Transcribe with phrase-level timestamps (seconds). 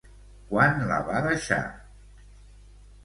[0.53, 1.61] Quan la va deixar?